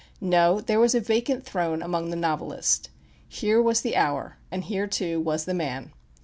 [0.19, 2.89] No, there was a vacant throne among the novelists.
[3.29, 5.93] Here was the hour and here, too, was the man.